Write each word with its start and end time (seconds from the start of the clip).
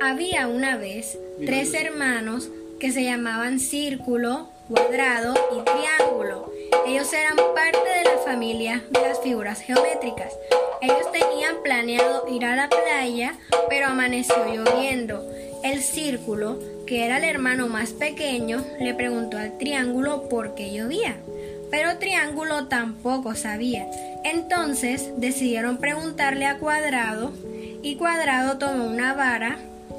Había 0.00 0.46
una 0.46 0.76
vez 0.76 1.18
tres 1.44 1.74
hermanos 1.74 2.48
que 2.78 2.92
se 2.92 3.02
llamaban 3.02 3.58
Círculo, 3.58 4.48
Cuadrado 4.68 5.34
y 5.50 5.62
Triángulo. 5.64 6.52
Ellos 6.86 7.12
eran 7.12 7.36
parte 7.54 7.78
de 7.78 8.04
la 8.04 8.18
familia 8.24 8.84
de 8.90 9.00
las 9.00 9.20
figuras 9.20 9.60
geométricas. 9.60 10.32
Ellos 10.80 11.10
tenían 11.10 11.56
planeado 11.64 12.28
ir 12.28 12.44
a 12.44 12.54
la 12.54 12.68
playa, 12.68 13.34
pero 13.68 13.88
amaneció 13.88 14.36
lloviendo. 14.46 15.28
El 15.64 15.82
Círculo, 15.82 16.60
que 16.86 17.04
era 17.04 17.18
el 17.18 17.24
hermano 17.24 17.66
más 17.66 17.90
pequeño, 17.90 18.64
le 18.78 18.94
preguntó 18.94 19.36
al 19.38 19.58
Triángulo 19.58 20.28
por 20.28 20.54
qué 20.54 20.72
llovía. 20.72 21.16
Pero 21.72 21.98
Triángulo 21.98 22.68
tampoco 22.68 23.34
sabía. 23.34 23.90
Entonces 24.24 25.10
decidieron 25.16 25.78
preguntarle 25.78 26.46
a 26.46 26.58
Cuadrado 26.58 27.32
y 27.82 27.96
Cuadrado 27.96 28.58
tomó 28.58 28.86
una 28.86 29.14
vara 29.14 29.58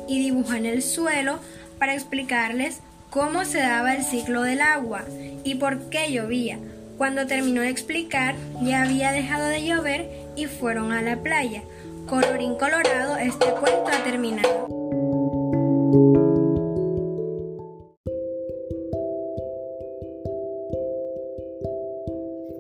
y 0.10 0.20
dibujó 0.20 0.56
en 0.56 0.66
el 0.66 0.82
suelo 0.82 1.40
para 1.78 1.94
explicarles 1.94 2.80
cómo 3.12 3.46
se 3.46 3.60
daba 3.60 3.94
el 3.94 4.04
ciclo 4.04 4.42
del 4.42 4.62
agua 4.62 5.06
y 5.44 5.56
por 5.56 5.90
qué 5.90 6.12
llovía. 6.12 6.60
Cuando 6.98 7.28
terminó 7.28 7.62
de 7.62 7.70
explicar, 7.70 8.36
ya 8.62 8.84
había 8.84 9.12
dejado 9.12 9.48
de 9.48 9.64
llover 9.64 10.10
y 10.36 10.48
fueron 10.48 10.92
a 10.92 11.02
la 11.02 11.22
playa. 11.22 11.64
Colorín 12.08 12.56
colorado, 12.56 13.18
este 13.18 13.46
cuento 13.52 13.86
ha 13.88 14.04
terminado. 14.04 14.68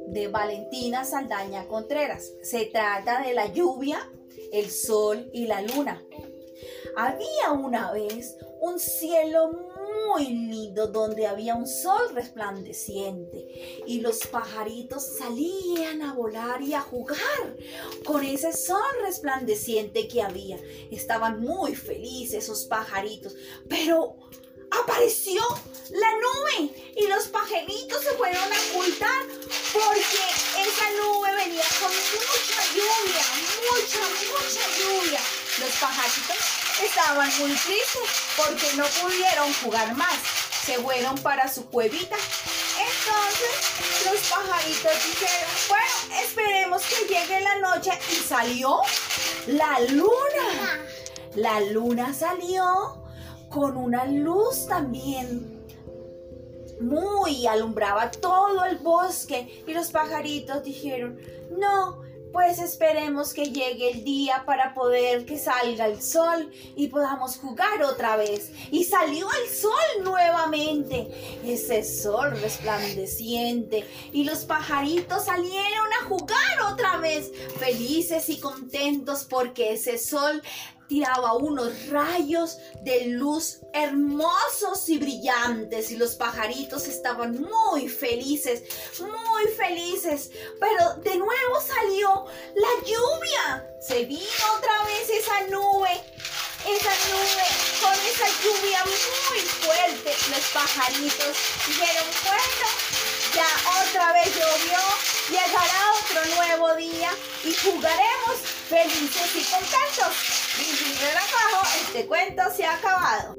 De 0.07 0.27
Valentina 0.31 1.03
Saldaña 1.03 1.65
Contreras. 1.65 2.31
Se 2.43 2.65
trata 2.65 3.23
de 3.23 3.33
la 3.33 3.47
lluvia, 3.47 4.07
el 4.53 4.69
sol 4.69 5.29
y 5.33 5.47
la 5.47 5.61
luna. 5.61 6.01
Había 7.01 7.53
una 7.53 7.93
vez 7.93 8.35
un 8.59 8.77
cielo 8.77 9.71
muy 10.05 10.25
lindo 10.25 10.87
donde 10.87 11.27
había 11.27 11.55
un 11.55 11.65
sol 11.65 12.13
resplandeciente 12.13 13.81
y 13.87 14.01
los 14.01 14.27
pajaritos 14.27 15.17
salían 15.17 16.01
a 16.01 16.13
volar 16.13 16.61
y 16.61 16.73
a 16.73 16.81
jugar 16.81 17.55
con 18.03 18.25
ese 18.25 18.51
sol 18.51 18.81
resplandeciente 19.01 20.09
que 20.09 20.21
había. 20.21 20.59
Estaban 20.91 21.39
muy 21.39 21.73
felices 21.73 22.43
esos 22.43 22.65
pajaritos, 22.65 23.33
pero 23.69 24.17
apareció 24.69 25.41
la 25.91 26.11
nube 26.15 26.93
y 26.97 27.07
los 27.07 27.29
pajaritos 27.29 28.03
se 28.03 28.09
fueron 28.17 28.43
a 28.43 28.73
ocultar 28.73 29.23
porque 29.71 30.21
esa 30.67 30.89
nube 30.99 31.45
venía 31.45 31.63
con 31.79 31.91
mucha 31.93 32.61
lluvia, 32.75 33.23
mucha, 33.71 33.99
mucha 34.33 34.67
lluvia. 34.77 35.38
Los 35.59 35.71
pajaritos 35.79 36.37
estaban 36.83 37.29
muy 37.39 37.51
tristes 37.51 38.01
porque 38.37 38.73
no 38.75 38.85
pudieron 39.01 39.53
jugar 39.61 39.95
más. 39.95 40.15
Se 40.65 40.75
fueron 40.75 41.17
para 41.19 41.51
su 41.51 41.65
cuevita. 41.69 42.15
Entonces 42.77 44.05
los 44.05 44.21
pajaritos 44.29 44.91
dijeron, 45.05 45.49
bueno, 45.67 46.21
esperemos 46.21 46.83
que 46.83 47.13
llegue 47.13 47.41
la 47.41 47.55
noche 47.57 47.91
y 48.11 48.15
salió 48.15 48.79
la 49.47 49.79
luna. 49.91 50.79
La 51.35 51.59
luna 51.61 52.13
salió 52.13 53.03
con 53.49 53.77
una 53.77 54.05
luz 54.05 54.67
también 54.67 55.59
muy 56.79 57.45
alumbraba 57.45 58.09
todo 58.09 58.63
el 58.65 58.77
bosque 58.77 59.63
y 59.67 59.73
los 59.73 59.91
pajaritos 59.91 60.63
dijeron, 60.63 61.19
no, 61.51 62.01
pues 62.31 62.59
esperemos 62.59 63.33
que 63.33 63.45
llegue 63.45 63.91
el 63.91 64.03
día 64.03 64.43
para 64.45 64.73
poder 64.73 65.25
que 65.25 65.37
salga 65.37 65.87
el 65.87 66.01
sol 66.01 66.51
y 66.75 66.87
podamos 66.87 67.37
jugar 67.37 67.83
otra 67.83 68.17
vez. 68.17 68.51
Y 68.71 68.83
salió 68.83 69.27
el 69.43 69.49
sol 69.49 70.03
nuevamente, 70.03 71.07
ese 71.43 71.83
sol 71.83 72.31
resplandeciente. 72.39 73.85
Y 74.11 74.23
los 74.23 74.45
pajaritos 74.45 75.25
salieron 75.25 75.87
a 76.01 76.05
jugar 76.05 76.71
otra 76.71 76.97
vez, 76.97 77.31
felices 77.57 78.29
y 78.29 78.39
contentos 78.39 79.25
porque 79.29 79.73
ese 79.73 79.97
sol 79.97 80.41
tiraba 80.89 81.35
unos 81.35 81.87
rayos 81.87 82.57
de 82.81 83.05
luz 83.05 83.59
hermosos 83.73 84.89
y 84.89 84.97
brillantes 84.97 85.91
y 85.91 85.97
los 85.97 86.15
pajaritos 86.15 86.87
estaban 86.87 87.39
muy 87.39 87.87
felices, 87.87 88.63
muy 88.99 89.51
felices. 89.55 90.31
Pero 90.59 90.95
de 90.95 91.15
nuevo 91.15 91.61
salió 91.61 92.25
la 92.55 92.85
lluvia. 92.85 93.65
Se 93.79 94.03
vino 94.05 94.45
otra 94.57 94.83
vez 94.85 95.09
esa 95.09 95.41
nube, 95.47 95.91
esa 96.65 96.93
nube 97.07 97.47
con 97.81 97.93
esa 97.93 98.27
lluvia 98.43 98.83
muy 98.83 99.39
fuerte. 99.39 100.11
Los 100.31 100.45
pajaritos 100.51 101.37
dijeron, 101.67 102.05
bueno, 102.25 102.67
ya 103.35 103.47
otra 103.83 104.11
vez 104.13 104.35
llovió, 104.35 104.79
llegará 105.29 105.93
otro 106.01 106.35
nuevo 106.35 106.75
día 106.75 107.11
y 107.43 107.53
jugaremos 107.53 108.37
felices 108.67 109.35
y 109.35 109.43
contentos. 109.43 110.48
Y 110.59 110.75
sin 110.75 110.95
relajo, 110.97 111.65
este 111.81 112.05
cuento 112.05 112.43
se 112.53 112.65
ha 112.65 112.75
acabado. 112.75 113.37